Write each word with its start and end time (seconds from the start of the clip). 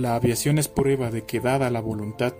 La 0.00 0.14
aviación 0.14 0.56
es 0.56 0.66
prueba 0.66 1.10
de 1.10 1.24
que 1.26 1.40
dada 1.40 1.68
la 1.68 1.82
voluntad, 1.82 2.32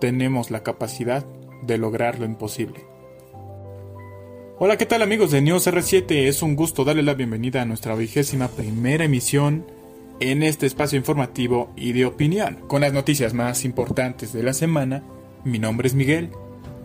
tenemos 0.00 0.52
la 0.52 0.62
capacidad 0.62 1.26
de 1.64 1.76
lograr 1.76 2.20
lo 2.20 2.24
imposible. 2.24 2.86
Hola, 4.60 4.76
¿qué 4.76 4.86
tal 4.86 5.02
amigos 5.02 5.32
de 5.32 5.40
News 5.40 5.66
R7? 5.66 6.28
Es 6.28 6.42
un 6.42 6.54
gusto 6.54 6.84
darle 6.84 7.02
la 7.02 7.14
bienvenida 7.14 7.60
a 7.60 7.64
nuestra 7.64 7.96
vigésima 7.96 8.46
primera 8.46 9.02
emisión 9.02 9.66
en 10.20 10.44
este 10.44 10.66
espacio 10.66 10.96
informativo 10.96 11.72
y 11.74 11.90
de 11.90 12.06
opinión. 12.06 12.58
Con 12.68 12.82
las 12.82 12.92
noticias 12.92 13.34
más 13.34 13.64
importantes 13.64 14.32
de 14.32 14.44
la 14.44 14.52
semana, 14.52 15.02
mi 15.42 15.58
nombre 15.58 15.88
es 15.88 15.94
Miguel. 15.94 16.30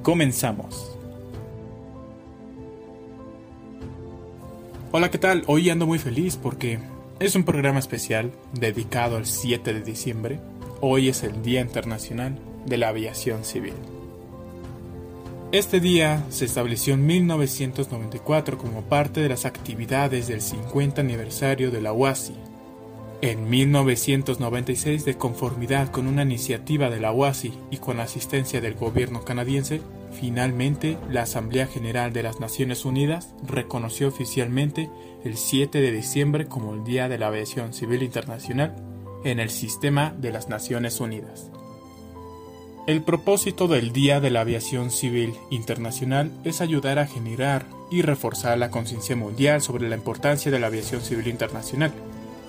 Comenzamos. 0.01 0.97
Hola, 4.91 5.11
¿qué 5.11 5.19
tal? 5.19 5.43
Hoy 5.45 5.69
ando 5.69 5.85
muy 5.85 5.99
feliz 5.99 6.37
porque 6.37 6.79
es 7.19 7.35
un 7.35 7.43
programa 7.43 7.79
especial 7.79 8.31
dedicado 8.53 9.17
al 9.17 9.25
7 9.25 9.73
de 9.73 9.81
diciembre. 9.81 10.39
Hoy 10.81 11.09
es 11.09 11.23
el 11.23 11.41
Día 11.41 11.61
Internacional 11.61 12.37
de 12.65 12.77
la 12.77 12.89
Aviación 12.89 13.43
Civil. 13.43 13.73
Este 15.51 15.79
día 15.79 16.23
se 16.29 16.45
estableció 16.45 16.93
en 16.93 17.07
1994 17.07 18.57
como 18.59 18.83
parte 18.83 19.21
de 19.21 19.29
las 19.29 19.45
actividades 19.45 20.27
del 20.27 20.41
50 20.41 21.01
aniversario 21.01 21.71
de 21.71 21.81
la 21.81 21.91
UASI. 21.91 22.35
En 23.21 23.49
1996, 23.49 25.03
de 25.03 25.17
conformidad 25.17 25.89
con 25.89 26.05
una 26.05 26.21
iniciativa 26.21 26.91
de 26.91 26.99
la 26.99 27.11
UASI 27.11 27.51
y 27.71 27.77
con 27.77 27.97
la 27.97 28.03
asistencia 28.03 28.61
del 28.61 28.75
gobierno 28.75 29.23
canadiense, 29.23 29.81
finalmente 30.11 30.99
la 31.09 31.23
Asamblea 31.23 31.65
General 31.65 32.13
de 32.13 32.21
las 32.21 32.39
Naciones 32.39 32.85
Unidas 32.85 33.33
reconoció 33.47 34.09
oficialmente 34.09 34.91
el 35.23 35.35
7 35.35 35.81
de 35.81 35.91
diciembre 35.91 36.45
como 36.45 36.75
el 36.75 36.83
Día 36.83 37.09
de 37.09 37.17
la 37.17 37.27
Aviación 37.27 37.73
Civil 37.73 38.03
Internacional 38.03 38.75
en 39.23 39.39
el 39.39 39.49
sistema 39.49 40.13
de 40.15 40.31
las 40.31 40.47
Naciones 40.47 40.99
Unidas. 40.99 41.49
El 42.85 43.01
propósito 43.01 43.67
del 43.67 43.93
Día 43.93 44.19
de 44.19 44.29
la 44.29 44.41
Aviación 44.41 44.91
Civil 44.91 45.33
Internacional 45.49 46.31
es 46.43 46.61
ayudar 46.61 46.99
a 46.99 47.07
generar 47.07 47.65
y 47.89 48.03
reforzar 48.03 48.59
la 48.59 48.69
conciencia 48.69 49.15
mundial 49.15 49.63
sobre 49.63 49.89
la 49.89 49.95
importancia 49.95 50.51
de 50.51 50.59
la 50.59 50.67
aviación 50.67 51.01
civil 51.01 51.27
internacional 51.27 51.91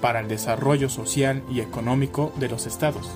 para 0.00 0.20
el 0.20 0.28
desarrollo 0.28 0.88
social 0.88 1.42
y 1.50 1.60
económico 1.60 2.32
de 2.36 2.48
los 2.48 2.66
estados, 2.66 3.10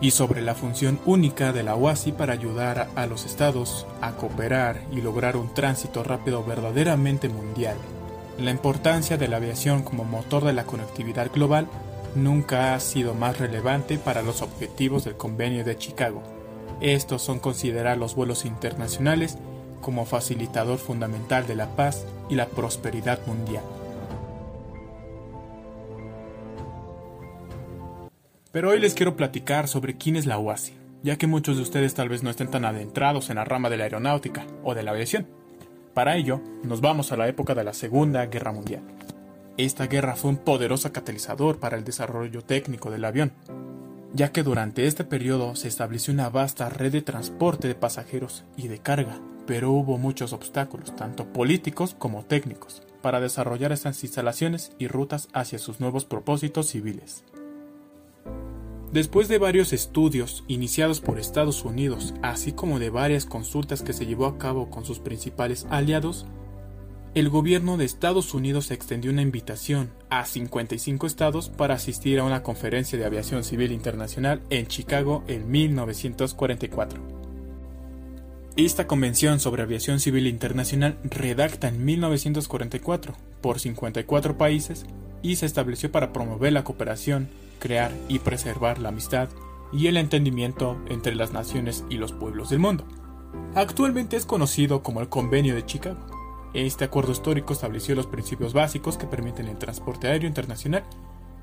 y 0.00 0.10
sobre 0.10 0.42
la 0.42 0.54
función 0.54 0.98
única 1.06 1.52
de 1.52 1.62
la 1.62 1.74
OASI 1.74 2.12
para 2.12 2.32
ayudar 2.32 2.88
a 2.94 3.06
los 3.06 3.24
estados 3.24 3.86
a 4.00 4.12
cooperar 4.12 4.82
y 4.92 5.00
lograr 5.00 5.36
un 5.36 5.52
tránsito 5.54 6.04
rápido 6.04 6.44
verdaderamente 6.44 7.28
mundial. 7.28 7.76
La 8.38 8.50
importancia 8.50 9.16
de 9.16 9.28
la 9.28 9.38
aviación 9.38 9.82
como 9.82 10.04
motor 10.04 10.44
de 10.44 10.52
la 10.52 10.64
conectividad 10.64 11.32
global 11.32 11.68
nunca 12.14 12.74
ha 12.74 12.80
sido 12.80 13.14
más 13.14 13.38
relevante 13.38 13.98
para 13.98 14.22
los 14.22 14.42
objetivos 14.42 15.04
del 15.04 15.16
Convenio 15.16 15.64
de 15.64 15.78
Chicago 15.78 16.22
estos 16.80 17.22
son 17.22 17.38
considerar 17.38 17.96
los 17.96 18.14
vuelos 18.14 18.44
internacionales 18.44 19.38
como 19.80 20.04
facilitador 20.04 20.78
fundamental 20.78 21.46
de 21.46 21.54
la 21.54 21.74
paz 21.74 22.04
y 22.28 22.34
la 22.34 22.46
prosperidad 22.46 23.18
mundial. 23.26 23.62
Pero 28.56 28.70
hoy 28.70 28.80
les 28.80 28.94
quiero 28.94 29.16
platicar 29.16 29.68
sobre 29.68 29.98
quién 29.98 30.16
es 30.16 30.24
la 30.24 30.38
UASI, 30.38 30.72
ya 31.02 31.18
que 31.18 31.26
muchos 31.26 31.58
de 31.58 31.62
ustedes 31.62 31.92
tal 31.92 32.08
vez 32.08 32.22
no 32.22 32.30
estén 32.30 32.50
tan 32.50 32.64
adentrados 32.64 33.28
en 33.28 33.36
la 33.36 33.44
rama 33.44 33.68
de 33.68 33.76
la 33.76 33.84
aeronáutica 33.84 34.46
o 34.64 34.74
de 34.74 34.82
la 34.82 34.92
aviación. 34.92 35.26
Para 35.92 36.16
ello, 36.16 36.40
nos 36.62 36.80
vamos 36.80 37.12
a 37.12 37.18
la 37.18 37.28
época 37.28 37.54
de 37.54 37.64
la 37.64 37.74
Segunda 37.74 38.24
Guerra 38.24 38.52
Mundial. 38.52 38.80
Esta 39.58 39.88
guerra 39.88 40.16
fue 40.16 40.30
un 40.30 40.38
poderoso 40.38 40.90
catalizador 40.90 41.58
para 41.58 41.76
el 41.76 41.84
desarrollo 41.84 42.40
técnico 42.40 42.90
del 42.90 43.04
avión, 43.04 43.32
ya 44.14 44.32
que 44.32 44.42
durante 44.42 44.86
este 44.86 45.04
periodo 45.04 45.54
se 45.54 45.68
estableció 45.68 46.14
una 46.14 46.30
vasta 46.30 46.70
red 46.70 46.92
de 46.92 47.02
transporte 47.02 47.68
de 47.68 47.74
pasajeros 47.74 48.46
y 48.56 48.68
de 48.68 48.78
carga, 48.78 49.20
pero 49.46 49.70
hubo 49.70 49.98
muchos 49.98 50.32
obstáculos, 50.32 50.96
tanto 50.96 51.30
políticos 51.30 51.94
como 51.98 52.24
técnicos, 52.24 52.82
para 53.02 53.20
desarrollar 53.20 53.72
estas 53.72 54.02
instalaciones 54.02 54.72
y 54.78 54.88
rutas 54.88 55.28
hacia 55.34 55.58
sus 55.58 55.78
nuevos 55.78 56.06
propósitos 56.06 56.68
civiles. 56.68 57.22
Después 58.92 59.28
de 59.28 59.38
varios 59.38 59.72
estudios 59.72 60.44
iniciados 60.46 61.00
por 61.00 61.18
Estados 61.18 61.64
Unidos, 61.64 62.14
así 62.22 62.52
como 62.52 62.78
de 62.78 62.90
varias 62.90 63.26
consultas 63.26 63.82
que 63.82 63.92
se 63.92 64.06
llevó 64.06 64.26
a 64.26 64.38
cabo 64.38 64.70
con 64.70 64.84
sus 64.84 65.00
principales 65.00 65.66
aliados, 65.70 66.26
el 67.14 67.30
gobierno 67.30 67.78
de 67.78 67.86
Estados 67.86 68.34
Unidos 68.34 68.70
extendió 68.70 69.10
una 69.10 69.22
invitación 69.22 69.90
a 70.10 70.26
55 70.26 71.06
estados 71.06 71.48
para 71.48 71.74
asistir 71.74 72.18
a 72.18 72.24
una 72.24 72.42
conferencia 72.42 72.98
de 72.98 73.06
aviación 73.06 73.42
civil 73.42 73.72
internacional 73.72 74.42
en 74.50 74.66
Chicago 74.66 75.24
en 75.26 75.50
1944. 75.50 77.00
Esta 78.56 78.86
convención 78.86 79.40
sobre 79.40 79.62
aviación 79.62 79.98
civil 79.98 80.26
internacional 80.26 80.98
redacta 81.04 81.68
en 81.68 81.84
1944 81.84 83.14
por 83.40 83.60
54 83.60 84.38
países 84.38 84.86
y 85.22 85.36
se 85.36 85.46
estableció 85.46 85.90
para 85.90 86.12
promover 86.12 86.52
la 86.52 86.64
cooperación, 86.64 87.28
crear 87.58 87.92
y 88.08 88.18
preservar 88.20 88.78
la 88.78 88.90
amistad 88.90 89.28
y 89.72 89.88
el 89.88 89.96
entendimiento 89.96 90.76
entre 90.88 91.14
las 91.14 91.32
naciones 91.32 91.84
y 91.88 91.96
los 91.96 92.12
pueblos 92.12 92.50
del 92.50 92.58
mundo. 92.58 92.84
Actualmente 93.54 94.16
es 94.16 94.26
conocido 94.26 94.82
como 94.82 95.00
el 95.00 95.08
Convenio 95.08 95.54
de 95.54 95.64
Chicago. 95.64 95.98
Este 96.54 96.84
acuerdo 96.84 97.12
histórico 97.12 97.52
estableció 97.52 97.94
los 97.94 98.06
principios 98.06 98.52
básicos 98.52 98.96
que 98.96 99.06
permiten 99.06 99.48
el 99.48 99.58
transporte 99.58 100.08
aéreo 100.08 100.28
internacional 100.28 100.84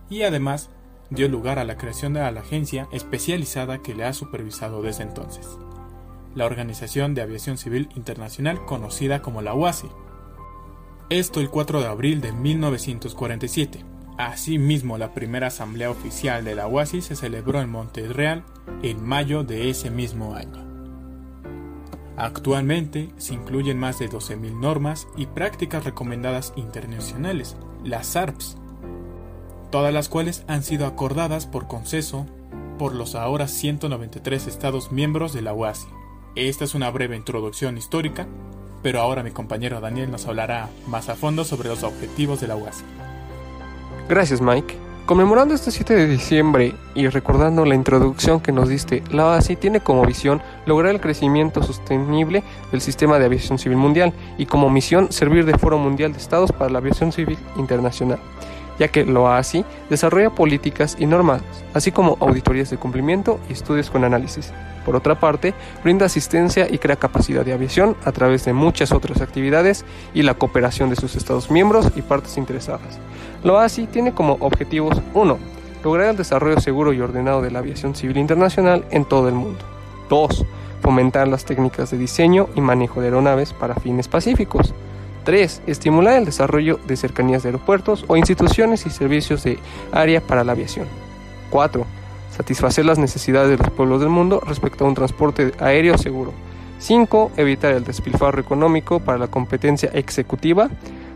y 0.10 0.24
además 0.24 0.70
dio 1.10 1.28
lugar 1.28 1.60
a 1.60 1.66
la 1.66 1.78
creación 1.78 2.14
de 2.14 2.20
la 2.20 2.40
agencia 2.40 2.88
especializada 2.92 3.80
que 3.80 3.94
le 3.94 4.06
ha 4.06 4.14
supervisado 4.14 4.82
desde 4.82 5.04
entonces, 5.04 5.48
la 6.34 6.46
Organización 6.46 7.14
de 7.14 7.22
Aviación 7.22 7.58
Civil 7.58 7.90
Internacional 7.96 8.66
conocida 8.66 9.22
como 9.22 9.42
la 9.42 9.54
UASI. 9.54 9.88
Esto 11.10 11.40
el 11.42 11.50
4 11.50 11.82
de 11.82 11.88
abril 11.88 12.22
de 12.22 12.32
1947. 12.32 13.93
Asimismo, 14.18 14.98
la 14.98 15.14
primera 15.14 15.48
asamblea 15.48 15.90
oficial 15.90 16.46
de 16.46 16.56
la 16.56 16.68
UASI 16.68 17.02
se 17.02 17.16
celebró 17.16 17.62
en 17.62 17.70
Montreal 17.70 18.44
en 18.84 19.04
mayo 19.04 19.44
de 19.44 19.70
ese 19.70 19.90
mismo 19.90 20.36
año. 20.36 20.64
Actualmente 22.16 23.10
se 23.18 23.34
incluyen 23.34 23.80
más 23.80 23.98
de 23.98 24.10
12.000 24.10 24.60
normas 24.60 25.08
y 25.18 25.26
prácticas 25.26 25.84
recomendadas 25.84 26.54
internacionales, 26.56 27.58
las 27.84 28.16
ARPS, 28.16 28.58
todas 29.72 29.92
las 29.92 30.10
cuales 30.10 30.44
han 30.48 30.62
sido 30.62 30.86
acordadas 30.86 31.48
por 31.48 31.68
consenso 31.68 32.28
por 32.78 32.94
los 32.94 33.16
ahora 33.16 33.48
193 33.48 34.46
Estados 34.46 34.92
miembros 34.92 35.34
de 35.34 35.42
la 35.42 35.54
OASI. 35.54 35.88
Esta 36.36 36.66
es 36.66 36.76
una 36.76 36.92
breve 36.92 37.16
introducción 37.16 37.78
histórica, 37.80 38.28
pero 38.84 39.02
ahora 39.02 39.24
mi 39.24 39.32
compañero 39.32 39.82
Daniel 39.82 40.12
nos 40.12 40.28
hablará 40.28 40.70
más 40.88 41.10
a 41.10 41.16
fondo 41.16 41.46
sobre 41.46 41.70
los 41.70 41.82
objetivos 41.82 42.42
de 42.42 42.48
la 42.48 42.56
OASI. 42.56 42.84
Gracias 44.10 44.42
Mike. 44.42 44.76
Conmemorando 45.06 45.54
este 45.54 45.72
7 45.72 45.96
de 45.96 46.08
diciembre 46.08 46.76
y 46.96 47.08
recordando 47.08 47.66
la 47.66 47.76
introducción 47.76 48.40
que 48.40 48.54
nos 48.54 48.70
diste, 48.70 49.04
la 49.12 49.26
OASI 49.26 49.58
tiene 49.58 49.82
como 49.82 50.06
visión 50.06 50.42
lograr 50.66 50.94
el 50.94 51.02
crecimiento 51.02 51.62
sostenible 51.62 52.42
del 52.72 52.80
sistema 52.80 53.20
de 53.20 53.26
aviación 53.26 53.60
civil 53.60 53.78
mundial 53.78 54.14
y 54.38 54.46
como 54.46 54.70
misión 54.70 55.12
servir 55.12 55.46
de 55.46 55.58
foro 55.58 55.78
mundial 55.78 56.14
de 56.14 56.20
estados 56.20 56.54
para 56.54 56.70
la 56.70 56.80
aviación 56.80 57.12
civil 57.12 57.38
internacional, 57.58 58.20
ya 58.80 58.88
que 58.88 59.06
la 59.06 59.20
OASI 59.20 59.66
desarrolla 59.90 60.30
políticas 60.30 60.96
y 61.00 61.06
normas, 61.06 61.42
así 61.74 61.92
como 61.92 62.18
auditorías 62.20 62.70
de 62.70 62.78
cumplimiento 62.78 63.40
y 63.50 63.54
estudios 63.54 63.90
con 63.90 64.04
análisis. 64.04 64.52
Por 64.86 64.96
otra 64.96 65.20
parte, 65.20 65.54
brinda 65.84 66.06
asistencia 66.06 66.68
y 66.70 66.78
crea 66.78 66.96
capacidad 66.96 67.46
de 67.46 67.54
aviación 67.54 67.96
a 68.04 68.12
través 68.12 68.46
de 68.46 68.54
muchas 68.54 68.92
otras 68.92 69.22
actividades 69.22 69.86
y 70.14 70.24
la 70.24 70.34
cooperación 70.34 70.90
de 70.90 70.96
sus 70.96 71.16
estados 71.16 71.50
miembros 71.50 71.92
y 71.96 72.02
partes 72.02 72.38
interesadas. 72.38 73.00
Lo 73.44 73.60
así 73.60 73.88
tiene 73.88 74.14
como 74.14 74.38
objetivos 74.40 75.02
1. 75.14 75.38
Lograr 75.84 76.10
el 76.10 76.18
desarrollo 76.18 76.60
seguro 76.60 76.94
y 76.94 77.02
ordenado 77.02 77.42
de 77.42 77.52
la 77.52 77.60
aviación 77.60 77.96
civil 77.96 78.18
internacional 78.18 78.86
en 78.92 79.06
todo 79.06 79.28
el 79.30 79.36
mundo. 79.36 79.60
2. 80.10 80.46
Fomentar 80.82 81.28
las 81.28 81.46
técnicas 81.46 81.92
de 81.92 81.98
diseño 81.98 82.50
y 82.56 82.62
manejo 82.62 83.00
de 83.00 83.08
aeronaves 83.08 83.54
para 83.54 83.76
fines 83.76 84.08
pacíficos. 84.08 84.74
3. 85.24 85.64
Estimular 85.68 86.18
el 86.18 86.26
desarrollo 86.26 86.80
de 86.86 86.98
cercanías 86.98 87.44
de 87.44 87.50
aeropuertos 87.50 88.06
o 88.08 88.18
instituciones 88.18 88.86
y 88.86 88.90
servicios 88.90 89.44
de 89.44 89.60
área 89.92 90.22
para 90.22 90.44
la 90.44 90.52
aviación. 90.52 90.88
4. 91.50 91.86
Satisfacer 92.36 92.86
las 92.86 92.98
necesidades 92.98 93.50
de 93.50 93.58
los 93.58 93.72
pueblos 93.72 94.00
del 94.00 94.10
mundo 94.10 94.42
respecto 94.46 94.86
a 94.86 94.88
un 94.88 94.96
transporte 94.96 95.52
aéreo 95.60 95.98
seguro. 95.98 96.34
5. 96.80 97.32
Evitar 97.38 97.74
el 97.74 97.84
despilfarro 97.84 98.42
económico 98.42 99.00
para 99.00 99.18
la 99.18 99.28
competencia 99.28 99.90
ejecutiva 99.94 100.70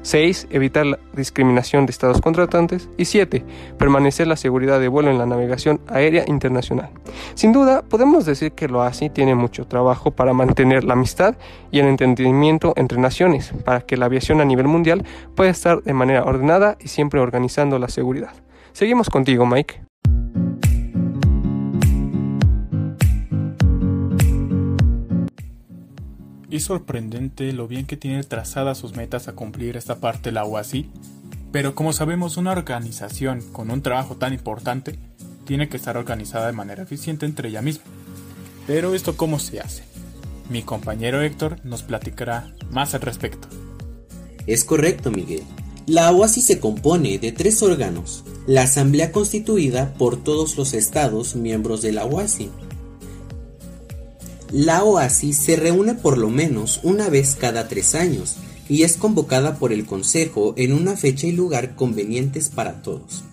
6. 0.07 0.47
Evitar 0.51 0.85
la 0.85 0.99
discriminación 1.13 1.85
de 1.85 1.91
estados 1.91 2.21
contratantes. 2.21 2.89
Y 2.97 3.05
7. 3.05 3.43
Permanecer 3.77 4.25
la 4.25 4.37
seguridad 4.37 4.79
de 4.79 4.87
vuelo 4.87 5.11
en 5.11 5.17
la 5.17 5.25
navegación 5.25 5.81
aérea 5.87 6.23
internacional. 6.27 6.89
Sin 7.35 7.51
duda, 7.51 7.81
podemos 7.81 8.25
decir 8.25 8.53
que 8.53 8.69
lo 8.69 8.81
así 8.83 9.09
tiene 9.09 9.35
mucho 9.35 9.67
trabajo 9.67 10.11
para 10.11 10.31
mantener 10.31 10.85
la 10.85 10.93
amistad 10.93 11.35
y 11.71 11.79
el 11.79 11.87
entendimiento 11.87 12.73
entre 12.77 12.99
naciones, 12.99 13.51
para 13.65 13.81
que 13.81 13.97
la 13.97 14.05
aviación 14.05 14.39
a 14.39 14.45
nivel 14.45 14.67
mundial 14.67 15.03
pueda 15.35 15.51
estar 15.51 15.83
de 15.83 15.93
manera 15.93 16.23
ordenada 16.23 16.77
y 16.79 16.87
siempre 16.87 17.19
organizando 17.19 17.77
la 17.77 17.89
seguridad. 17.89 18.31
Seguimos 18.71 19.09
contigo, 19.09 19.45
Mike. 19.45 19.81
Es 26.49 26.63
sorprendente 26.63 27.51
lo 27.51 27.67
bien 27.67 27.85
que 27.85 27.97
tiene 27.97 28.23
trazadas 28.23 28.77
sus 28.77 28.95
metas 28.95 29.27
a 29.27 29.33
cumplir 29.33 29.75
esta 29.75 29.97
parte 29.97 30.31
la 30.31 30.45
UASI, 30.45 30.89
pero 31.51 31.75
como 31.75 31.91
sabemos 31.91 32.37
una 32.37 32.51
organización 32.51 33.41
con 33.51 33.69
un 33.69 33.81
trabajo 33.81 34.15
tan 34.15 34.31
importante 34.33 34.97
tiene 35.45 35.67
que 35.67 35.75
estar 35.75 35.97
organizada 35.97 36.47
de 36.47 36.53
manera 36.53 36.83
eficiente 36.83 37.25
entre 37.25 37.49
ella 37.49 37.61
misma. 37.61 37.83
Pero 38.65 38.95
esto 38.95 39.17
cómo 39.17 39.39
se 39.39 39.59
hace? 39.59 39.83
Mi 40.49 40.63
compañero 40.63 41.21
Héctor 41.21 41.57
nos 41.65 41.83
platicará 41.83 42.53
más 42.71 42.93
al 42.93 43.01
respecto. 43.01 43.49
Es 44.45 44.63
correcto, 44.63 45.11
Miguel. 45.11 45.43
La 45.85 46.11
OASI 46.11 46.41
se 46.41 46.59
compone 46.61 47.17
de 47.17 47.33
tres 47.33 47.61
órganos. 47.61 48.23
La 48.45 48.63
asamblea 48.63 49.11
constituida 49.11 49.93
por 49.95 50.21
todos 50.23 50.57
los 50.57 50.73
estados 50.73 51.35
miembros 51.35 51.81
de 51.81 51.91
la 51.91 52.05
OASI, 52.05 52.49
la 54.51 54.83
OASI 54.83 55.33
se 55.33 55.57
reúne 55.57 55.93
por 55.93 56.17
lo 56.17 56.29
menos 56.29 56.79
una 56.83 57.09
vez 57.09 57.35
cada 57.35 57.67
tres 57.67 57.95
años 57.95 58.35
y 58.69 58.83
es 58.83 58.95
convocada 58.95 59.57
por 59.57 59.73
el 59.73 59.85
Consejo 59.85 60.53
en 60.57 60.71
una 60.71 60.95
fecha 60.95 61.27
y 61.27 61.33
lugar 61.33 61.75
convenientes 61.75 62.49
para 62.49 62.81
todos. 62.81 63.23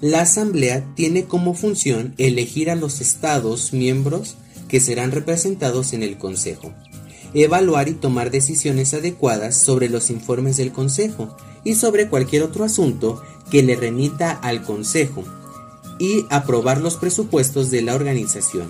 La 0.00 0.22
Asamblea 0.22 0.86
tiene 0.94 1.24
como 1.24 1.54
función 1.54 2.14
elegir 2.18 2.70
a 2.70 2.74
los 2.74 3.00
Estados 3.00 3.72
miembros 3.72 4.36
que 4.68 4.80
serán 4.80 5.12
representados 5.12 5.92
en 5.92 6.02
el 6.02 6.16
Consejo, 6.18 6.72
evaluar 7.34 7.88
y 7.88 7.94
tomar 7.94 8.30
decisiones 8.30 8.94
adecuadas 8.94 9.56
sobre 9.58 9.88
los 9.88 10.10
informes 10.10 10.56
del 10.56 10.72
Consejo 10.72 11.36
y 11.64 11.74
sobre 11.74 12.08
cualquier 12.08 12.42
otro 12.42 12.64
asunto 12.64 13.22
que 13.50 13.62
le 13.62 13.76
remita 13.76 14.30
al 14.30 14.62
Consejo, 14.62 15.24
y 15.98 16.26
aprobar 16.28 16.80
los 16.80 16.96
presupuestos 16.96 17.70
de 17.70 17.80
la 17.80 17.94
organización 17.94 18.66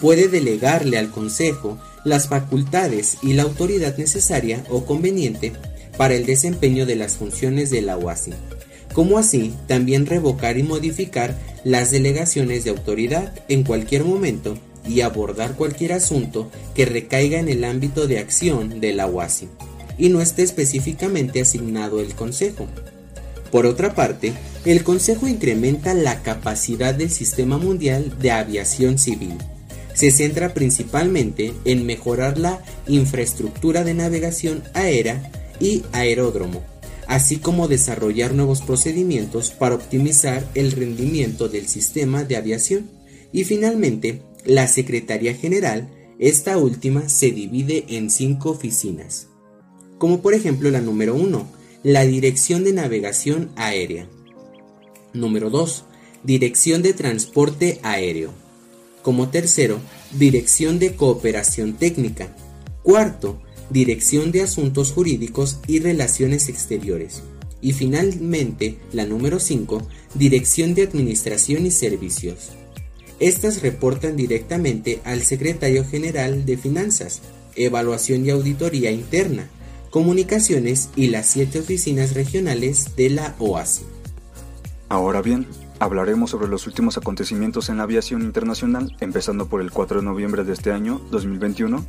puede 0.00 0.28
delegarle 0.28 0.98
al 0.98 1.10
Consejo 1.10 1.78
las 2.04 2.28
facultades 2.28 3.18
y 3.22 3.32
la 3.32 3.42
autoridad 3.42 3.96
necesaria 3.98 4.64
o 4.70 4.84
conveniente 4.84 5.52
para 5.96 6.14
el 6.14 6.26
desempeño 6.26 6.86
de 6.86 6.96
las 6.96 7.16
funciones 7.16 7.70
de 7.70 7.82
la 7.82 7.96
OASI, 7.96 8.32
como 8.92 9.18
así 9.18 9.54
también 9.66 10.06
revocar 10.06 10.58
y 10.58 10.62
modificar 10.62 11.36
las 11.64 11.90
delegaciones 11.90 12.64
de 12.64 12.70
autoridad 12.70 13.32
en 13.48 13.64
cualquier 13.64 14.04
momento 14.04 14.56
y 14.86 15.00
abordar 15.00 15.54
cualquier 15.54 15.94
asunto 15.94 16.50
que 16.74 16.84
recaiga 16.84 17.40
en 17.40 17.48
el 17.48 17.64
ámbito 17.64 18.06
de 18.06 18.18
acción 18.18 18.80
de 18.80 18.92
la 18.92 19.06
OASI 19.06 19.48
y 19.98 20.10
no 20.10 20.20
esté 20.20 20.42
específicamente 20.42 21.40
asignado 21.40 22.00
el 22.00 22.14
Consejo. 22.14 22.66
Por 23.50 23.66
otra 23.66 23.94
parte, 23.94 24.32
el 24.64 24.84
Consejo 24.84 25.26
incrementa 25.26 25.94
la 25.94 26.22
capacidad 26.22 26.94
del 26.94 27.10
Sistema 27.10 27.56
Mundial 27.58 28.16
de 28.20 28.30
Aviación 28.30 28.98
Civil 28.98 29.36
se 29.96 30.10
centra 30.10 30.52
principalmente 30.52 31.54
en 31.64 31.86
mejorar 31.86 32.36
la 32.36 32.62
infraestructura 32.86 33.82
de 33.82 33.94
navegación 33.94 34.62
aérea 34.74 35.32
y 35.58 35.84
aeródromo, 35.92 36.62
así 37.08 37.38
como 37.38 37.66
desarrollar 37.66 38.34
nuevos 38.34 38.60
procedimientos 38.60 39.50
para 39.52 39.74
optimizar 39.74 40.46
el 40.54 40.72
rendimiento 40.72 41.48
del 41.48 41.66
sistema 41.66 42.24
de 42.24 42.36
aviación. 42.36 42.90
Y 43.32 43.44
finalmente, 43.44 44.20
la 44.44 44.68
Secretaría 44.68 45.34
General, 45.34 45.88
esta 46.18 46.58
última 46.58 47.08
se 47.08 47.30
divide 47.30 47.86
en 47.88 48.10
cinco 48.10 48.50
oficinas, 48.50 49.28
como 49.96 50.20
por 50.20 50.34
ejemplo 50.34 50.70
la 50.70 50.82
número 50.82 51.14
1, 51.14 51.46
la 51.84 52.04
Dirección 52.04 52.64
de 52.64 52.74
Navegación 52.74 53.50
Aérea. 53.56 54.10
Número 55.14 55.48
2, 55.48 55.84
Dirección 56.22 56.82
de 56.82 56.92
Transporte 56.92 57.80
Aéreo. 57.82 58.45
Como 59.06 59.28
tercero, 59.28 59.78
Dirección 60.18 60.80
de 60.80 60.96
Cooperación 60.96 61.74
Técnica. 61.74 62.26
Cuarto, 62.82 63.40
Dirección 63.70 64.32
de 64.32 64.42
Asuntos 64.42 64.90
Jurídicos 64.90 65.60
y 65.68 65.78
Relaciones 65.78 66.48
Exteriores. 66.48 67.22
Y 67.62 67.72
finalmente, 67.72 68.78
la 68.92 69.06
número 69.06 69.38
5, 69.38 69.86
Dirección 70.14 70.74
de 70.74 70.82
Administración 70.82 71.66
y 71.66 71.70
Servicios. 71.70 72.48
Estas 73.20 73.62
reportan 73.62 74.16
directamente 74.16 75.00
al 75.04 75.22
Secretario 75.22 75.84
General 75.84 76.44
de 76.44 76.56
Finanzas, 76.56 77.20
Evaluación 77.54 78.26
y 78.26 78.30
Auditoría 78.30 78.90
Interna, 78.90 79.48
Comunicaciones 79.90 80.88
y 80.96 81.10
las 81.10 81.28
siete 81.28 81.60
oficinas 81.60 82.12
regionales 82.14 82.96
de 82.96 83.10
la 83.10 83.36
OASI. 83.38 83.84
Ahora 84.88 85.22
bien, 85.22 85.46
Hablaremos 85.78 86.30
sobre 86.30 86.48
los 86.48 86.66
últimos 86.66 86.96
acontecimientos 86.96 87.68
en 87.68 87.76
la 87.76 87.82
aviación 87.82 88.22
internacional, 88.22 88.96
empezando 89.00 89.46
por 89.46 89.60
el 89.60 89.70
4 89.70 90.00
de 90.00 90.06
noviembre 90.06 90.42
de 90.42 90.54
este 90.54 90.72
año, 90.72 91.02
2021, 91.10 91.84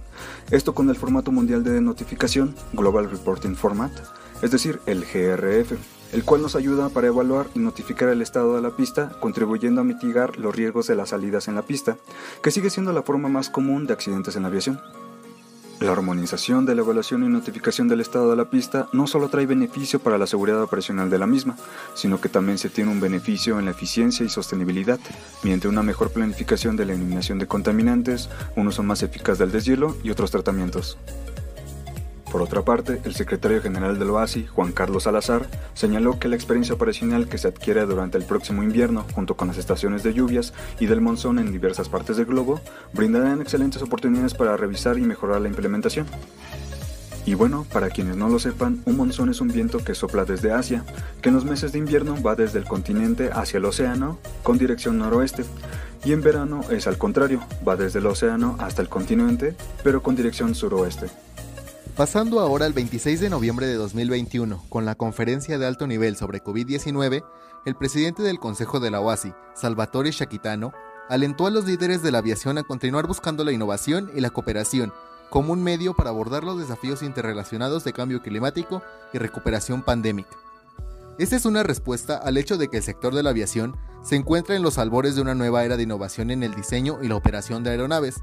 esto 0.52 0.76
con 0.76 0.90
el 0.90 0.98
formato 0.98 1.32
mundial 1.32 1.64
de 1.64 1.80
notificación, 1.80 2.54
Global 2.74 3.10
Reporting 3.10 3.56
Format, 3.56 3.94
es 4.42 4.52
decir, 4.52 4.82
el 4.88 5.06
GRF, 5.06 5.78
el 6.12 6.24
cual 6.26 6.42
nos 6.42 6.58
ayuda 6.58 6.90
para 6.90 7.08
evaluar 7.08 7.48
y 7.56 7.60
notificar 7.60 8.10
el 8.10 8.22
estado 8.22 8.58
de 8.58 8.62
la 8.62 8.76
pista, 8.76 9.10
contribuyendo 9.22 9.80
a 9.80 9.86
mitigar 9.86 10.38
los 10.38 10.54
riesgos 10.54 10.88
de 10.88 10.96
las 10.96 11.10
salidas 11.10 11.48
en 11.48 11.56
la 11.56 11.62
pista, 11.62 11.96
que 12.44 12.52
sigue 12.52 12.70
siendo 12.70 12.92
la 12.92 13.04
forma 13.04 13.30
más 13.30 13.50
común 13.50 13.88
de 13.88 13.94
accidentes 13.94 14.36
en 14.36 14.42
la 14.42 14.50
aviación. 14.50 14.82
La 15.80 15.92
armonización 15.92 16.66
de 16.66 16.74
la 16.74 16.82
evaluación 16.82 17.24
y 17.24 17.30
notificación 17.30 17.88
del 17.88 18.02
estado 18.02 18.32
de 18.32 18.36
la 18.36 18.50
pista 18.50 18.88
no 18.94 19.06
solo 19.06 19.30
trae 19.30 19.46
beneficio 19.46 20.00
para 20.00 20.18
la 20.18 20.26
seguridad 20.26 20.64
operacional 20.64 21.12
de 21.12 21.20
la 21.20 21.28
misma, 21.28 21.56
sino 21.94 22.20
que 22.20 22.30
también 22.30 22.58
se 22.58 22.70
tiene 22.70 22.90
un 22.90 23.00
beneficio 23.00 23.60
en 23.60 23.66
la 23.66 23.72
eficiencia 23.72 24.26
y 24.26 24.30
sostenibilidad, 24.30 25.00
mediante 25.44 25.68
una 25.68 25.84
mejor 25.84 26.12
planificación 26.12 26.78
de 26.78 26.86
la 26.86 26.94
eliminación 26.94 27.38
de 27.38 27.46
contaminantes, 27.46 28.28
un 28.56 28.68
uso 28.68 28.82
más 28.82 29.04
eficaz 29.04 29.38
del 29.38 29.52
deshielo 29.52 29.96
y 30.04 30.10
otros 30.10 30.32
tratamientos. 30.32 30.98
Por 32.32 32.42
otra 32.42 32.62
parte, 32.62 33.02
el 33.06 33.16
secretario 33.16 33.62
general 33.62 33.98
del 33.98 34.10
OASI, 34.10 34.48
Juan 34.48 34.74
Carlos 34.74 35.04
Salazar, 35.04 35.48
señaló 35.74 36.20
que 36.20 36.28
la 36.28 36.36
experiencia 36.36 36.76
operacional 36.76 37.30
que 37.30 37.38
se 37.38 37.48
adquiere 37.48 37.86
durante 37.86 38.18
el 38.18 38.26
próximo 38.26 38.64
invierno, 38.64 39.06
junto 39.14 39.38
con 39.38 39.48
las 39.48 39.58
estaciones 39.58 40.04
de 40.04 40.14
lluvias 40.14 40.54
y 40.80 40.88
del 40.88 41.00
monzón 41.00 41.40
en 41.40 41.54
diversas 41.54 41.88
partes 41.88 42.18
del 42.18 42.26
globo, 42.26 42.60
brindarán 42.92 43.42
excelentes 43.42 43.82
oportunidades 43.82 44.34
para 44.34 44.58
revisar 44.58 44.98
y 44.98 45.02
mejorar 45.02 45.40
la 45.40 45.48
implementación. 45.48 46.06
Y 47.26 47.34
bueno, 47.34 47.66
para 47.72 47.90
quienes 47.90 48.18
no 48.18 48.30
lo 48.30 48.40
sepan, 48.40 48.82
un 48.86 48.98
monzón 48.98 49.30
es 49.30 49.40
un 49.42 49.50
viento 49.50 49.84
que 49.84 49.96
sopla 49.96 50.26
desde 50.26 50.52
Asia, 50.52 50.84
que 51.22 51.30
en 51.30 51.36
los 51.36 51.46
meses 51.46 51.72
de 51.72 51.80
invierno 51.80 52.22
va 52.22 52.36
desde 52.36 52.60
el 52.60 52.66
continente 52.66 53.30
hacia 53.34 53.58
el 53.58 53.66
océano 53.66 54.20
con 54.44 54.58
dirección 54.58 54.98
noroeste, 54.98 55.44
y 56.04 56.12
en 56.12 56.22
verano 56.22 56.62
es 56.70 56.88
al 56.88 56.98
contrario, 56.98 57.42
va 57.68 57.76
desde 57.76 58.00
el 58.00 58.06
océano 58.06 58.56
hasta 58.60 58.82
el 58.82 58.90
continente, 58.90 59.56
pero 59.84 60.04
con 60.04 60.16
dirección 60.16 60.56
suroeste. 60.56 61.08
Pasando 61.98 62.40
ahora 62.42 62.68
al 62.68 62.74
26 62.74 63.22
de 63.22 63.30
noviembre 63.32 63.66
de 63.66 63.74
2021, 63.74 64.66
con 64.70 64.86
la 64.86 64.94
conferencia 64.94 65.58
de 65.58 65.66
alto 65.66 65.88
nivel 65.88 66.16
sobre 66.16 66.44
COVID-19, 66.44 67.26
el 67.66 67.76
presidente 67.76 68.22
del 68.22 68.38
Consejo 68.38 68.80
de 68.80 68.92
la 68.92 69.02
OASI, 69.02 69.34
Salvatore 69.56 70.12
Shakitano, 70.12 70.74
alentó 71.10 71.48
a 71.48 71.50
los 71.50 71.66
líderes 71.66 72.04
de 72.04 72.12
la 72.12 72.20
aviación 72.20 72.60
a 72.60 72.64
continuar 72.64 73.08
buscando 73.08 73.44
la 73.44 73.52
innovación 73.52 74.12
y 74.16 74.22
la 74.22 74.30
cooperación 74.30 74.94
como 75.32 75.54
un 75.54 75.64
medio 75.64 75.96
para 75.96 76.12
abordar 76.12 76.44
los 76.44 76.60
desafíos 76.60 77.02
interrelacionados 77.02 77.84
de 77.84 77.94
cambio 77.94 78.22
climático 78.22 78.84
y 79.12 79.18
recuperación 79.18 79.82
pandémica. 79.82 80.38
Esta 81.18 81.36
es 81.36 81.46
una 81.46 81.64
respuesta 81.64 82.18
al 82.18 82.38
hecho 82.38 82.58
de 82.58 82.68
que 82.68 82.78
el 82.78 82.84
sector 82.84 83.16
de 83.16 83.24
la 83.24 83.32
aviación 83.32 83.76
se 84.04 84.18
encuentra 84.18 84.56
en 84.56 84.62
los 84.62 84.78
albores 84.78 85.16
de 85.16 85.24
una 85.24 85.34
nueva 85.34 85.64
era 85.64 85.78
de 85.78 85.84
innovación 85.84 86.30
en 86.30 86.44
el 86.44 86.54
diseño 86.54 87.00
y 87.02 87.08
la 87.08 87.16
operación 87.16 87.64
de 87.64 87.72
aeronaves, 87.72 88.18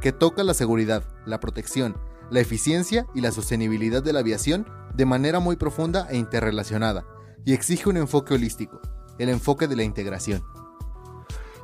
que 0.00 0.10
toca 0.10 0.42
la 0.42 0.54
seguridad, 0.54 1.04
la 1.26 1.38
protección, 1.38 1.94
la 2.30 2.40
eficiencia 2.40 3.06
y 3.14 3.20
la 3.20 3.32
sostenibilidad 3.32 4.02
de 4.02 4.12
la 4.12 4.20
aviación 4.20 4.66
de 4.94 5.06
manera 5.06 5.40
muy 5.40 5.56
profunda 5.56 6.06
e 6.10 6.16
interrelacionada, 6.16 7.04
y 7.44 7.52
exige 7.52 7.88
un 7.88 7.96
enfoque 7.96 8.34
holístico, 8.34 8.80
el 9.18 9.28
enfoque 9.28 9.68
de 9.68 9.76
la 9.76 9.82
integración. 9.82 10.42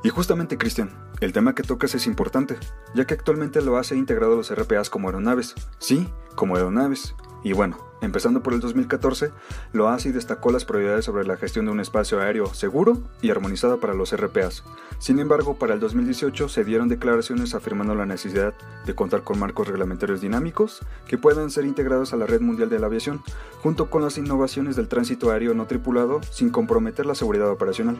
Y 0.03 0.09
justamente, 0.09 0.57
Cristian, 0.57 0.91
el 1.19 1.33
tema 1.33 1.55
que 1.55 1.63
tocas 1.63 1.95
es 1.95 2.05
importante, 2.05 2.57
ya 2.93 3.05
que 3.05 3.15
actualmente 3.15 3.61
lo 3.61 3.77
hace 3.77 3.95
integrado 3.95 4.35
los 4.35 4.53
RPAs 4.53 4.89
como 4.89 5.07
aeronaves. 5.07 5.55
Sí, 5.79 6.07
como 6.35 6.55
aeronaves. 6.55 7.15
Y 7.43 7.53
bueno, 7.53 7.77
Empezando 7.99 8.43
por 8.43 8.53
el 8.53 8.59
2014, 8.59 9.31
lo 9.73 9.87
y 9.97 10.11
destacó 10.11 10.51
las 10.51 10.65
prioridades 10.65 11.05
sobre 11.05 11.25
la 11.25 11.35
gestión 11.35 11.65
de 11.65 11.71
un 11.71 11.79
espacio 11.79 12.19
aéreo 12.19 12.53
seguro 12.53 12.99
y 13.23 13.31
armonizado 13.31 13.79
para 13.79 13.95
los 13.95 14.15
RPAs. 14.15 14.63
Sin 14.99 15.17
embargo, 15.17 15.55
para 15.57 15.73
el 15.73 15.79
2018 15.79 16.47
se 16.47 16.63
dieron 16.63 16.89
declaraciones 16.89 17.55
afirmando 17.55 17.95
la 17.95 18.05
necesidad 18.05 18.53
de 18.85 18.93
contar 18.93 19.23
con 19.23 19.39
marcos 19.39 19.67
reglamentarios 19.67 20.21
dinámicos 20.21 20.81
que 21.07 21.17
puedan 21.17 21.49
ser 21.49 21.65
integrados 21.65 22.13
a 22.13 22.17
la 22.17 22.27
red 22.27 22.41
mundial 22.41 22.69
de 22.69 22.77
la 22.77 22.85
aviación, 22.85 23.23
junto 23.63 23.89
con 23.89 24.03
las 24.03 24.19
innovaciones 24.19 24.75
del 24.75 24.89
tránsito 24.89 25.31
aéreo 25.31 25.55
no 25.55 25.65
tripulado 25.65 26.21
sin 26.29 26.51
comprometer 26.51 27.07
la 27.07 27.15
seguridad 27.15 27.49
operacional. 27.49 27.97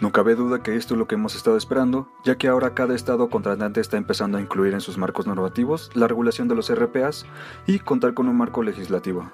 No 0.00 0.12
cabe 0.12 0.34
duda 0.34 0.62
que 0.62 0.76
esto 0.76 0.94
es 0.94 0.98
lo 0.98 1.06
que 1.06 1.16
hemos 1.16 1.36
estado 1.36 1.58
esperando, 1.58 2.08
ya 2.24 2.38
que 2.38 2.48
ahora 2.48 2.72
cada 2.72 2.94
estado 2.94 3.28
contratante 3.28 3.82
está 3.82 3.98
empezando 3.98 4.38
a 4.38 4.40
incluir 4.40 4.72
en 4.72 4.80
sus 4.80 4.96
marcos 4.96 5.26
normativos 5.26 5.90
la 5.94 6.08
regulación 6.08 6.48
de 6.48 6.54
los 6.54 6.74
RPAs 6.74 7.26
y 7.66 7.80
contar 7.80 8.14
con 8.14 8.26
un 8.26 8.38
marco 8.38 8.62
legislativo. 8.62 9.30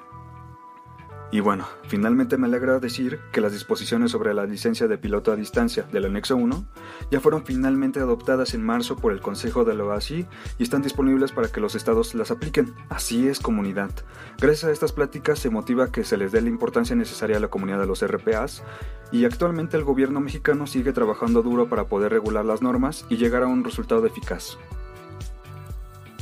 Y 1.33 1.41
bueno, 1.41 1.67
finalmente 1.89 2.37
me 2.37 2.47
alegra 2.47 2.79
decir 2.79 3.19
que 3.33 3.41
las 3.41 3.53
disposiciones 3.53 4.13
sobre 4.13 4.33
la 4.33 4.47
licencia 4.47 4.87
de 4.87 4.97
piloto 4.97 5.33
a 5.33 5.37
distancia 5.37 5.83
del 5.93 6.05
anexo 6.05 6.37
1 6.37 6.65
ya 7.11 7.21
fueron 7.21 7.45
finalmente 7.45 7.99
adoptadas 7.99 8.55
en 8.55 8.65
marzo 8.65 8.97
por 8.97 9.13
el 9.13 9.21
Consejo 9.21 9.65
de 9.65 9.75
la 9.75 9.85
OASI 9.85 10.25
y 10.59 10.63
están 10.63 10.83
disponibles 10.83 11.33
para 11.33 11.49
que 11.49 11.61
los 11.61 11.75
estados 11.75 12.15
las 12.15 12.31
apliquen. 12.31 12.75
Así 12.91 13.27
es 13.27 13.41
comunidad. 13.41 13.91
Gracias 14.39 14.65
a 14.65 14.73
estas 14.73 14.93
pláticas 14.93 15.41
se 15.41 15.51
motiva 15.51 15.91
que 15.91 16.05
se 16.05 16.17
les 16.17 16.31
dé 16.31 16.41
la 16.41 16.49
importancia 16.49 16.95
necesaria 16.95 17.39
a 17.39 17.41
la 17.41 17.49
comunidad 17.49 17.81
de 17.81 17.87
los 17.87 18.07
RPAs 18.07 18.63
y 19.11 19.25
actualmente 19.25 19.77
el 19.77 19.85
gobierno 19.85 20.21
mexicano 20.21 20.67
sigue 20.69 20.93
trabajando 20.93 21.43
duro 21.43 21.69
para 21.69 21.87
poder 21.87 22.13
regular 22.13 22.45
las 22.45 22.63
normas 22.63 23.05
y 23.09 23.17
llegar 23.17 23.43
a 23.43 23.49
un 23.49 23.65
resultado 23.65 24.07
eficaz. 24.07 24.59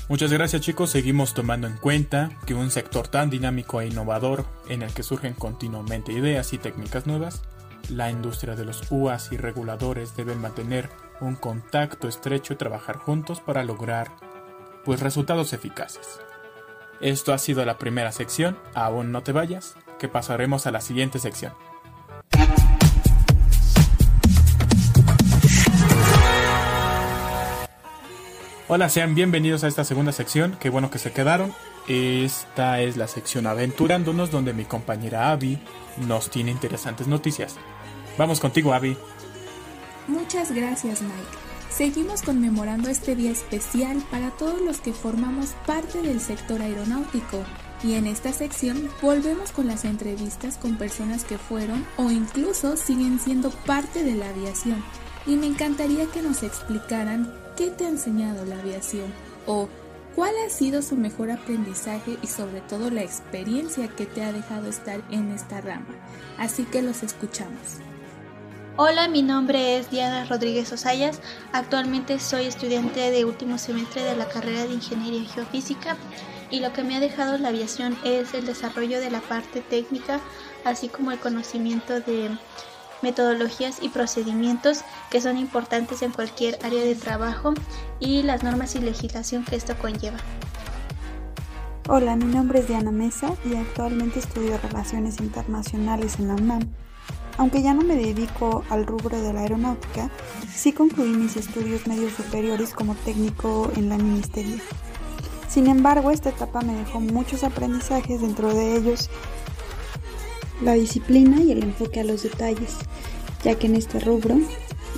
Muchas 0.06 0.30
gracias 0.30 0.61
chicos, 0.61 0.90
seguimos 0.90 1.32
tomando 1.32 1.66
en 1.66 1.78
cuenta 1.78 2.28
que 2.44 2.52
un 2.52 2.70
sector 2.70 3.08
tan 3.08 3.30
dinámico 3.30 3.80
e 3.80 3.87
innovador 3.87 4.44
en 4.68 4.82
el 4.82 4.92
que 4.92 5.02
surgen 5.02 5.32
continuamente 5.32 6.12
ideas 6.12 6.52
y 6.52 6.58
técnicas 6.58 7.06
nuevas, 7.06 7.40
la 7.88 8.11
industria 8.11 8.54
de 8.54 8.66
los 8.66 8.82
UAS 8.90 9.32
y 9.32 9.38
reguladores 9.38 10.14
deben 10.14 10.42
mantener 10.42 10.90
un 11.23 11.37
contacto 11.37 12.06
estrecho 12.06 12.52
y 12.52 12.56
trabajar 12.56 12.99
juntos 12.99 13.40
para 13.40 13.64
lograr 13.64 14.11
pues 14.84 15.00
resultados 15.00 15.54
eficaces. 15.54 16.20
Esto 17.00 17.32
ha 17.32 17.38
sido 17.38 17.64
la 17.64 17.78
primera 17.78 18.12
sección, 18.12 18.58
aún 18.75 19.11
no 19.11 19.23
te 19.23 19.32
vayas, 19.32 19.75
que 19.99 20.08
pasaremos 20.08 20.66
a 20.66 20.70
la 20.70 20.82
siguiente 20.82 21.18
sección. 21.18 21.54
Hola, 28.74 28.88
sean 28.88 29.14
bienvenidos 29.14 29.62
a 29.62 29.68
esta 29.68 29.84
segunda 29.84 30.10
sección. 30.10 30.56
Qué 30.58 30.68
bueno 30.68 30.90
que 30.90 30.98
se 30.98 31.12
quedaron. 31.12 31.54
Esta 31.86 32.80
es 32.80 32.96
la 32.96 33.06
sección 33.06 33.46
Aventurándonos, 33.46 34.32
donde 34.32 34.52
mi 34.52 34.64
compañera 34.64 35.30
Abby 35.30 35.60
nos 36.08 36.28
tiene 36.28 36.50
interesantes 36.50 37.06
noticias. 37.06 37.54
Vamos 38.18 38.40
contigo, 38.40 38.74
Abby. 38.74 38.96
Muchas 40.08 40.50
gracias, 40.50 41.02
Mike. 41.02 41.14
Seguimos 41.70 42.22
conmemorando 42.22 42.90
este 42.90 43.14
día 43.14 43.30
especial 43.30 44.02
para 44.10 44.30
todos 44.32 44.60
los 44.60 44.80
que 44.80 44.92
formamos 44.92 45.50
parte 45.68 46.02
del 46.02 46.18
sector 46.18 46.60
aeronáutico. 46.60 47.44
Y 47.84 47.94
en 47.94 48.08
esta 48.08 48.32
sección 48.32 48.90
volvemos 49.00 49.52
con 49.52 49.68
las 49.68 49.84
entrevistas 49.84 50.58
con 50.58 50.78
personas 50.78 51.22
que 51.22 51.38
fueron 51.38 51.86
o 51.96 52.10
incluso 52.10 52.76
siguen 52.76 53.20
siendo 53.20 53.50
parte 53.50 54.02
de 54.02 54.16
la 54.16 54.30
aviación. 54.30 54.82
Y 55.26 55.36
me 55.36 55.46
encantaría 55.46 56.06
que 56.06 56.22
nos 56.22 56.42
explicaran 56.42 57.43
¿Qué 57.56 57.70
te 57.70 57.84
ha 57.84 57.88
enseñado 57.88 58.44
la 58.44 58.58
aviación? 58.58 59.14
¿O 59.46 59.68
cuál 60.16 60.34
ha 60.44 60.50
sido 60.50 60.82
su 60.82 60.96
mejor 60.96 61.30
aprendizaje 61.30 62.18
y 62.20 62.26
sobre 62.26 62.61
todo 62.62 62.90
la 62.90 63.02
experiencia 63.02 63.87
que 63.87 64.06
te 64.06 64.25
ha 64.25 64.32
dejado 64.32 64.68
estar 64.68 65.00
en 65.12 65.30
esta 65.30 65.61
rama? 65.61 65.87
Así 66.37 66.64
que 66.64 66.82
los 66.82 67.04
escuchamos. 67.04 67.78
Hola, 68.76 69.06
mi 69.06 69.23
nombre 69.23 69.78
es 69.78 69.88
Diana 69.88 70.25
Rodríguez 70.25 70.73
Osayas. 70.73 71.20
Actualmente 71.52 72.18
soy 72.18 72.46
estudiante 72.46 73.12
de 73.12 73.25
último 73.25 73.56
semestre 73.56 74.02
de 74.02 74.16
la 74.16 74.26
carrera 74.26 74.64
de 74.64 74.75
Ingeniería 74.75 75.30
Geofísica 75.30 75.96
y 76.50 76.58
lo 76.58 76.73
que 76.73 76.82
me 76.82 76.96
ha 76.96 77.00
dejado 77.00 77.38
la 77.38 77.50
aviación 77.50 77.96
es 78.04 78.34
el 78.34 78.46
desarrollo 78.46 78.99
de 78.99 79.12
la 79.12 79.20
parte 79.20 79.61
técnica, 79.61 80.18
así 80.64 80.88
como 80.88 81.12
el 81.12 81.20
conocimiento 81.20 82.00
de 82.00 82.37
metodologías 83.04 83.82
y 83.82 83.90
procedimientos 83.90 84.82
que 85.11 85.20
son 85.20 85.37
importantes 85.37 86.02
en 86.02 86.11
cualquier 86.11 86.58
área 86.64 86.82
de 86.82 86.94
trabajo 86.94 87.52
y 88.00 88.23
las 88.23 88.42
normas 88.42 88.75
y 88.75 88.80
legislación 88.80 89.44
que 89.44 89.56
esto 89.56 89.76
conlleva. 89.78 90.16
Hola, 91.87 92.16
mi 92.16 92.25
nombre 92.25 92.61
es 92.61 92.66
Diana 92.66 92.90
Mesa 92.90 93.34
y 93.44 93.54
actualmente 93.56 94.18
estudio 94.18 94.58
Relaciones 94.58 95.20
Internacionales 95.20 96.18
en 96.18 96.28
la 96.28 96.34
UNAM. 96.34 96.62
Aunque 97.37 97.62
ya 97.62 97.75
no 97.75 97.82
me 97.82 97.94
dedico 97.94 98.64
al 98.70 98.87
rubro 98.87 99.20
de 99.20 99.34
la 99.34 99.40
aeronáutica, 99.40 100.11
sí 100.50 100.73
concluí 100.73 101.11
mis 101.11 101.37
estudios 101.37 101.87
medios 101.87 102.14
superiores 102.14 102.73
como 102.73 102.94
técnico 102.94 103.70
en 103.76 103.90
la 103.90 103.99
ministeria. 103.99 104.62
Sin 105.46 105.66
embargo, 105.66 106.11
esta 106.11 106.30
etapa 106.30 106.62
me 106.62 106.75
dejó 106.75 107.00
muchos 107.00 107.44
aprendizajes, 107.44 108.23
dentro 108.23 108.54
de 108.54 108.76
ellos 108.76 109.11
la 110.62 110.75
disciplina 110.75 111.42
y 111.42 111.52
el 111.52 111.62
enfoque 111.62 112.00
a 112.00 112.04
los 112.04 112.23
detalles, 112.23 112.76
ya 113.42 113.56
que 113.56 113.66
en 113.66 113.76
este 113.76 114.00
rubro, 114.00 114.38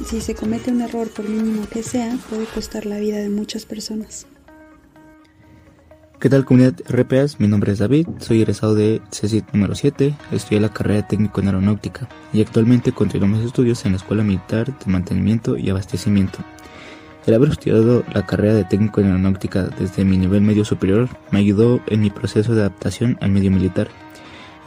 si 0.05 0.21
se 0.21 0.35
comete 0.35 0.71
un 0.71 0.83
error 0.83 1.09
por 1.09 1.29
mínimo 1.29 1.67
que 1.69 1.83
sea, 1.83 2.17
puede 2.29 2.45
costar 2.47 2.87
la 2.87 2.99
vida 2.99 3.19
de 3.19 3.31
muchas 3.31 3.65
personas. 3.65 4.27
¿Qué 6.21 6.31
tal 6.31 6.47
comunidad 6.47 6.75
RPAs? 6.89 7.41
Mi 7.41 7.47
nombre 7.47 7.73
es 7.73 7.79
David, 7.79 8.09
soy 8.19 8.41
egresado 8.41 8.75
de 8.75 9.03
CECIT 9.13 9.53
número 9.53 9.75
7, 9.75 10.15
estudié 10.33 10.61
la 10.61 10.73
carrera 10.73 11.03
de 11.03 11.09
técnico 11.09 11.41
en 11.41 11.49
aeronáutica 11.49 12.09
y 12.33 12.41
actualmente 12.41 12.93
continúo 12.93 13.29
mis 13.29 13.45
estudios 13.45 13.85
en 13.85 13.93
la 13.93 13.99
Escuela 13.99 14.23
Militar 14.23 14.67
de 14.79 14.91
Mantenimiento 14.91 15.59
y 15.59 15.69
Abastecimiento. 15.69 16.39
El 17.27 17.35
haber 17.35 17.51
estudiado 17.51 18.03
la 18.15 18.25
carrera 18.25 18.55
de 18.55 18.65
técnico 18.65 19.01
en 19.01 19.09
aeronáutica 19.09 19.65
desde 19.65 20.05
mi 20.05 20.17
nivel 20.17 20.41
medio 20.41 20.65
superior 20.65 21.09
me 21.33 21.41
ayudó 21.41 21.81
en 21.87 22.01
mi 22.01 22.09
proceso 22.09 22.55
de 22.55 22.61
adaptación 22.61 23.19
al 23.21 23.31
medio 23.31 23.51
militar 23.51 23.89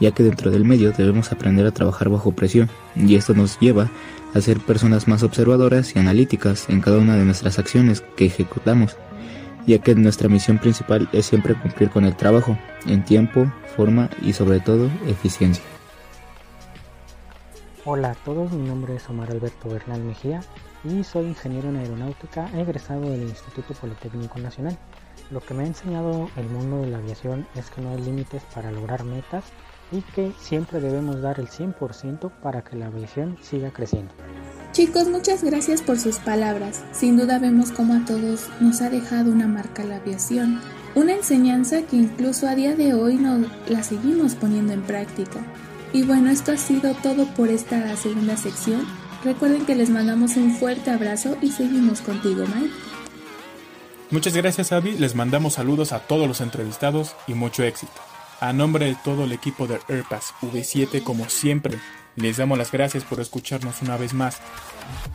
ya 0.00 0.12
que 0.12 0.22
dentro 0.22 0.50
del 0.50 0.64
medio 0.64 0.92
debemos 0.92 1.30
aprender 1.30 1.66
a 1.66 1.70
trabajar 1.70 2.08
bajo 2.08 2.32
presión, 2.32 2.68
y 2.96 3.14
esto 3.14 3.34
nos 3.34 3.60
lleva 3.60 3.90
a 4.34 4.40
ser 4.40 4.58
personas 4.60 5.06
más 5.06 5.22
observadoras 5.22 5.94
y 5.94 5.98
analíticas 5.98 6.68
en 6.68 6.80
cada 6.80 6.98
una 6.98 7.16
de 7.16 7.24
nuestras 7.24 7.58
acciones 7.58 8.02
que 8.16 8.26
ejecutamos, 8.26 8.96
ya 9.66 9.78
que 9.78 9.94
nuestra 9.94 10.28
misión 10.28 10.58
principal 10.58 11.08
es 11.12 11.26
siempre 11.26 11.54
cumplir 11.54 11.90
con 11.90 12.04
el 12.04 12.16
trabajo, 12.16 12.58
en 12.86 13.04
tiempo, 13.04 13.52
forma 13.76 14.08
y 14.22 14.32
sobre 14.32 14.60
todo 14.60 14.90
eficiencia. 15.06 15.64
Hola 17.84 18.10
a 18.10 18.14
todos, 18.14 18.52
mi 18.52 18.68
nombre 18.68 18.96
es 18.96 19.08
Omar 19.08 19.30
Alberto 19.30 19.68
Bernal 19.68 20.02
Mejía 20.02 20.40
y 20.84 21.02
soy 21.04 21.26
ingeniero 21.26 21.68
en 21.68 21.76
aeronáutica 21.76 22.48
egresado 22.58 23.10
del 23.10 23.22
Instituto 23.22 23.74
Politécnico 23.74 24.38
Nacional. 24.38 24.78
Lo 25.30 25.40
que 25.40 25.54
me 25.54 25.64
ha 25.64 25.66
enseñado 25.66 26.28
el 26.36 26.48
mundo 26.48 26.82
de 26.82 26.88
la 26.88 26.98
aviación 26.98 27.46
es 27.54 27.70
que 27.70 27.80
no 27.80 27.90
hay 27.90 28.00
límites 28.00 28.42
para 28.54 28.70
lograr 28.70 29.04
metas 29.04 29.44
y 29.92 30.02
que 30.02 30.32
siempre 30.40 30.80
debemos 30.80 31.20
dar 31.20 31.40
el 31.40 31.48
100% 31.48 32.30
para 32.42 32.62
que 32.62 32.76
la 32.76 32.86
aviación 32.86 33.36
siga 33.42 33.70
creciendo. 33.70 34.12
Chicos, 34.72 35.08
muchas 35.08 35.42
gracias 35.42 35.82
por 35.82 35.98
sus 35.98 36.18
palabras. 36.18 36.84
Sin 36.92 37.16
duda 37.16 37.38
vemos 37.38 37.72
cómo 37.72 37.94
a 37.94 38.04
todos 38.04 38.48
nos 38.60 38.80
ha 38.82 38.90
dejado 38.90 39.32
una 39.32 39.48
marca 39.48 39.82
la 39.82 39.96
aviación, 39.96 40.60
una 40.94 41.14
enseñanza 41.14 41.82
que 41.82 41.96
incluso 41.96 42.46
a 42.46 42.54
día 42.54 42.76
de 42.76 42.94
hoy 42.94 43.16
no 43.16 43.44
la 43.68 43.82
seguimos 43.82 44.36
poniendo 44.36 44.72
en 44.72 44.82
práctica. 44.82 45.40
Y 45.92 46.04
bueno, 46.04 46.30
esto 46.30 46.52
ha 46.52 46.56
sido 46.56 46.94
todo 46.94 47.26
por 47.34 47.48
esta 47.48 47.96
segunda 47.96 48.36
sección. 48.36 48.86
Recuerden 49.24 49.66
que 49.66 49.74
les 49.74 49.90
mandamos 49.90 50.36
un 50.36 50.54
fuerte 50.54 50.90
abrazo 50.90 51.36
y 51.42 51.50
seguimos 51.50 52.00
contigo, 52.00 52.44
Mike. 52.46 52.74
Muchas 54.10 54.36
gracias, 54.36 54.72
Abby. 54.72 54.92
Les 54.98 55.14
mandamos 55.14 55.54
saludos 55.54 55.92
a 55.92 56.00
todos 56.00 56.28
los 56.28 56.40
entrevistados 56.40 57.14
y 57.26 57.34
mucho 57.34 57.64
éxito. 57.64 58.09
A 58.40 58.54
nombre 58.54 58.86
de 58.86 58.94
todo 58.94 59.24
el 59.24 59.32
equipo 59.32 59.66
de 59.66 59.78
AirPass 59.86 60.32
V7, 60.40 61.02
como 61.02 61.28
siempre, 61.28 61.78
les 62.16 62.38
damos 62.38 62.56
las 62.56 62.72
gracias 62.72 63.04
por 63.04 63.20
escucharnos 63.20 63.82
una 63.82 63.98
vez 63.98 64.14
más, 64.14 64.38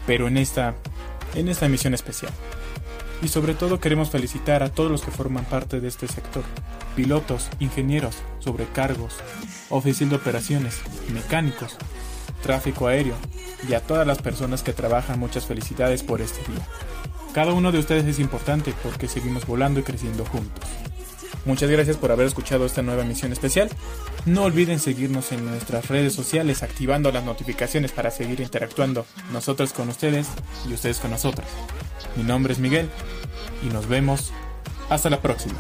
pero 0.06 0.28
en 0.28 0.38
esta, 0.38 0.76
en 1.34 1.50
esta 1.50 1.66
emisión 1.66 1.96
especial. 1.96 2.32
Y 3.24 3.30
sobre 3.30 3.56
todo 3.56 3.80
queremos 3.80 4.12
felicitar 4.12 4.62
a 4.62 4.70
todos 4.70 4.92
los 4.92 5.02
que 5.02 5.10
forman 5.10 5.44
parte 5.46 5.80
de 5.80 5.88
este 5.88 6.08
sector, 6.08 6.44
pilotos, 6.96 7.50
ingenieros, 7.60 8.16
sobrecargos, 8.38 9.16
oficial 9.72 10.12
de 10.12 10.18
operaciones, 10.18 10.82
mecánicos, 11.12 11.78
tráfico 12.44 12.86
aéreo 12.86 13.16
y 13.68 13.74
a 13.74 13.82
todas 13.82 14.06
las 14.06 14.22
personas 14.22 14.62
que 14.62 14.74
trabajan 14.74 15.20
muchas 15.20 15.48
felicidades 15.48 16.04
por 16.04 16.22
este 16.22 16.42
día. 16.52 16.68
Cada 17.34 17.54
uno 17.54 17.72
de 17.72 17.80
ustedes 17.80 18.06
es 18.06 18.20
importante 18.20 18.72
porque 18.84 19.08
seguimos 19.08 19.48
volando 19.48 19.80
y 19.80 19.84
creciendo 19.84 20.26
juntos. 20.26 20.64
Muchas 21.46 21.70
gracias 21.70 21.98
por 21.98 22.12
haber 22.12 22.26
escuchado 22.26 22.66
esta 22.66 22.82
nueva 22.82 23.04
emisión 23.04 23.32
especial. 23.32 23.70
No 24.26 24.44
olviden 24.44 24.80
seguirnos 24.80 25.32
en 25.32 25.46
nuestras 25.46 25.88
redes 25.88 26.14
sociales 26.14 26.64
activando 26.64 27.12
las 27.12 27.24
notificaciones 27.24 27.92
para 27.92 28.10
seguir 28.10 28.42
interactuando 28.42 29.06
nosotros 29.32 29.72
con 29.72 29.90
ustedes 29.90 30.28
y 30.68 30.74
ustedes 30.74 30.98
con 30.98 31.12
nosotros. 31.12 31.48
Mi 32.16 32.24
nombre 32.24 32.54
es 32.54 32.60
Miguel 32.60 32.90
y 33.64 33.72
nos 33.72 33.88
vemos 33.88 34.32
hasta 34.90 35.10
la 35.10 35.22
próxima. 35.22 35.60